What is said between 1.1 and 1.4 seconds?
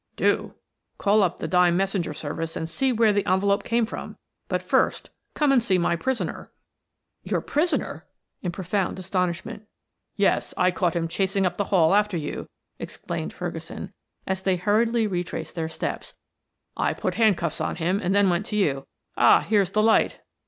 up